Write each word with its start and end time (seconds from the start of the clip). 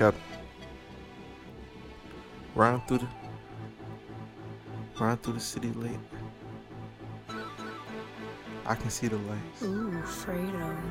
Cap. 0.00 0.14
Riding 2.54 2.80
through 2.88 2.98
the 3.00 3.08
riding 4.98 5.18
through 5.18 5.34
the 5.34 5.40
city 5.40 5.68
late. 5.72 5.98
I 8.64 8.74
can 8.76 8.88
see 8.88 9.08
the 9.08 9.18
lights. 9.18 9.62
Ooh, 9.62 10.00
freedom. 10.00 10.90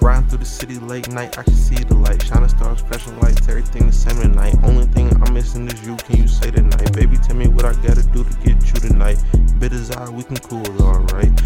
Riding 0.00 0.26
through 0.30 0.38
the 0.38 0.46
city 0.46 0.78
late 0.78 1.10
night, 1.10 1.36
I 1.38 1.42
can 1.42 1.52
see 1.52 1.84
the 1.84 1.96
light. 1.96 2.22
Shining 2.22 2.48
stars, 2.48 2.80
flashing 2.80 3.20
lights, 3.20 3.46
everything 3.46 3.88
the 3.88 3.92
same 3.92 4.18
tonight. 4.22 4.56
Only 4.62 4.86
thing 4.86 5.12
I'm 5.22 5.34
missing 5.34 5.68
is 5.68 5.86
you. 5.86 5.94
Can 5.98 6.16
you 6.16 6.28
say 6.28 6.50
tonight? 6.50 6.90
Baby, 6.94 7.18
tell 7.18 7.36
me 7.36 7.48
what 7.48 7.66
I 7.66 7.74
gotta 7.74 8.04
do 8.04 8.24
to 8.24 8.34
get 8.38 8.56
you 8.68 8.88
tonight. 8.88 9.22
Bit 9.58 9.74
as 9.74 9.90
I, 9.90 10.08
we 10.08 10.22
can 10.22 10.38
cool, 10.38 10.64
alright. 10.80 11.37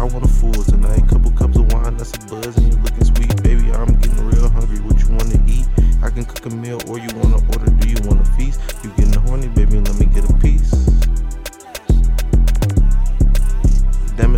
I 0.00 0.04
want 0.04 0.24
a 0.24 0.28
fool 0.28 0.64
tonight. 0.64 1.06
Couple 1.10 1.30
cups 1.32 1.58
of 1.58 1.70
wine, 1.74 1.98
that's 1.98 2.16
a 2.16 2.20
buzz, 2.20 2.56
and 2.56 2.72
you 2.72 2.80
looking 2.80 3.04
sweet. 3.04 3.42
Baby, 3.42 3.70
I'm 3.70 3.92
getting 4.00 4.24
real 4.24 4.48
hungry. 4.48 4.80
What 4.80 4.98
you 4.98 5.10
wanna 5.10 5.38
eat? 5.46 5.68
I 6.02 6.08
can 6.08 6.24
cook 6.24 6.46
a 6.46 6.56
meal, 6.56 6.80
or 6.88 6.98
you 6.98 7.08
wanna 7.16 7.36
order. 7.52 7.70
Do 7.70 7.86
you 7.86 7.98
wanna 8.08 8.24
feast? 8.34 8.58
You 8.82 8.88
getting 8.96 9.12
horny, 9.24 9.48
baby? 9.48 9.78
Let 9.78 9.98
me 10.00 10.06
get 10.06 10.24
a 10.24 10.32
piece. 10.38 10.72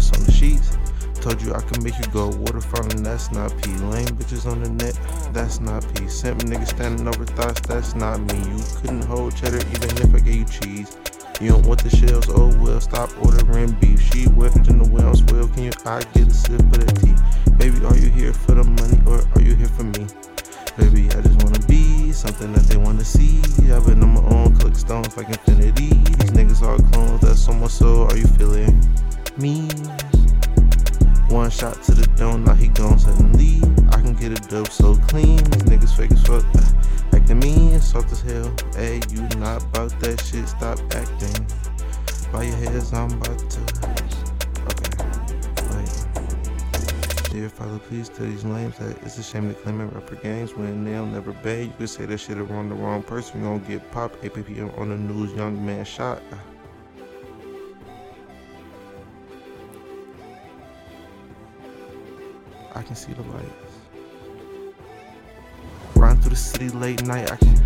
It's 0.03 0.19
on 0.19 0.25
the 0.25 0.33
sheets. 0.33 0.77
Told 1.21 1.41
you 1.41 1.55
I 1.55 1.61
can 1.61 1.85
make 1.85 1.97
you 1.97 2.11
go 2.11 2.27
water 2.27 2.61
fountain, 2.61 3.05
that's 3.05 3.31
not 3.31 3.51
P. 3.63 3.71
Lame 3.87 4.09
bitches 4.19 4.51
on 4.51 4.65
the 4.65 4.71
net, 4.71 4.99
that's 5.33 5.61
not 5.61 5.87
P. 5.95 6.09
Simp 6.09 6.41
niggas 6.43 6.71
standing 6.71 7.07
over 7.07 7.25
thoughts, 7.25 7.61
that's 7.61 7.95
not 7.95 8.19
me. 8.19 8.39
You 8.51 8.65
couldn't 8.81 9.05
hold 9.05 9.37
cheddar 9.37 9.59
even 9.59 9.91
if 10.03 10.13
I 10.13 10.19
gave 10.19 10.35
you 10.35 10.45
cheese. 10.47 10.97
You 11.41 11.51
don't 11.51 11.67
want 11.67 11.83
the 11.83 11.91
shells, 11.91 12.27
oh 12.29 12.55
well, 12.63 12.81
stop 12.81 13.11
ordering 13.25 13.73
beef. 13.81 14.01
She 14.01 14.29
wetter 14.29 14.61
than 14.61 14.79
the 14.79 14.89
well. 14.89 15.13
Can 15.53 15.65
you 15.65 15.73
I 15.85 16.01
get 16.15 16.29
a 16.29 16.35
sip 16.35 16.61
of 16.61 16.73
that 16.73 16.97
tea? 17.03 17.15
Baby, 17.57 17.85
are 17.85 17.97
you 17.97 18.11
here 18.11 18.33
for 18.33 18.53
the 18.53 18.65
money 18.65 18.99
or 19.07 19.21
are 19.35 19.43
you 19.43 19.55
here 19.55 19.69
for 19.69 19.85
me? 19.85 20.07
Baby, 20.79 21.07
I 21.13 21.21
just 21.21 21.43
wanna 21.45 21.61
be 21.67 22.11
something 22.13 22.53
that 22.55 22.65
they 22.65 22.77
wanna 22.77 23.05
see. 23.05 23.43
I've 23.71 23.85
been 23.87 24.03
on 24.03 24.15
my 24.15 24.23
own, 24.35 24.57
collect 24.57 24.77
stones 24.77 25.17
like 25.17 25.29
infinity. 25.29 25.89
These 25.89 26.33
niggas 26.33 26.63
are 26.63 26.79
clones, 26.91 27.21
that's 27.21 27.47
on 27.49 27.61
my 27.61 27.69
soul. 27.69 28.11
Are 28.11 28.17
you 28.17 28.27
feeling 28.27 28.81
me? 29.37 29.69
One 31.29 31.51
shot 31.51 31.83
to 31.85 31.95
the 31.95 32.09
dome, 32.17 32.45
now 32.45 32.55
he 32.55 32.69
gone 32.69 32.99
suddenly. 32.99 33.61
I 33.91 34.01
can 34.01 34.15
get 34.15 34.33
a 34.33 34.49
dope 34.49 34.71
so 34.71 34.97
clean. 35.09 35.37
These 35.37 35.65
niggas 35.69 35.97
fake 35.97 36.13
as 36.13 36.23
fuck. 36.25 36.45
Uh, 36.57 37.17
acting 37.17 37.39
mean, 37.39 37.62
soft 37.83 38.13
as 38.13 38.21
hell. 38.23 38.55
Hey, 38.75 39.01
you 39.11 39.23
not 39.39 39.63
about 39.65 39.99
that 40.01 40.21
shit, 40.21 40.49
stop 40.49 40.79
acting. 40.95 41.47
By 42.33 42.45
your 42.45 42.57
heads, 42.57 42.93
I'm 42.93 43.11
about 43.13 43.51
to. 43.51 43.61
Okay, 44.71 44.91
wait. 45.77 46.07
Dear 47.31 47.49
Father, 47.49 47.79
please 47.79 48.09
tell 48.09 48.27
these 48.27 48.45
lames 48.45 48.79
that 48.79 49.03
it's 49.03 49.19
a 49.19 49.23
shame 49.23 49.49
to 49.49 49.61
claim 49.61 49.81
it 49.81 49.93
rapper 49.93 50.17
games 50.17 50.55
when 50.55 50.85
they'll 50.85 51.07
never 51.07 51.33
beg. 51.33 51.69
You 51.69 51.75
could 51.79 51.91
say 51.91 52.07
that 52.07 52.19
shit 52.19 52.39
around 52.39 52.69
the 52.69 52.75
wrong 52.75 53.03
person, 53.03 53.41
you 53.41 53.47
gonna 53.47 53.59
get 53.61 53.91
popped. 53.91 54.25
APP 54.25 54.49
on 54.79 54.89
the 54.89 54.97
news, 54.97 55.33
young 55.35 55.65
man 55.65 55.85
shot. 55.85 56.23
I 62.75 62.83
can 62.83 62.97
see 62.97 63.13
the 63.13 63.23
lights. 63.23 63.72
Through 66.33 66.39
the 66.39 66.45
city 66.45 66.69
late 66.71 67.05
night, 67.05 67.31
I 67.31 67.37
can 67.37 67.57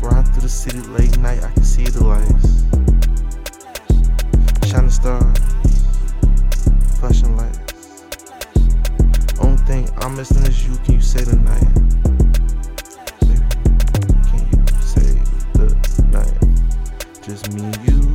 ride 0.00 0.28
through 0.28 0.42
the 0.42 0.48
city 0.48 0.78
late 0.78 1.18
night, 1.18 1.42
I 1.42 1.50
can 1.50 1.64
see 1.64 1.82
the 1.82 2.04
lights. 2.04 2.62
Shining 4.70 4.88
stars, 4.88 5.36
flashing 7.00 7.36
lights. 7.36 8.04
Only 9.40 9.56
thing 9.64 9.90
I'm 9.98 10.14
missing 10.14 10.46
is 10.46 10.64
you. 10.64 10.76
Can 10.84 10.94
you 10.94 11.00
say 11.00 11.24
the 11.24 11.34
night? 11.34 11.74
Baby, 13.26 13.40
can 14.30 14.46
you 14.46 14.62
say 14.80 15.18
the 15.54 15.66
night? 16.12 16.38
Just 17.20 17.52
me 17.52 17.64
and 17.64 17.88
you. 17.88 18.13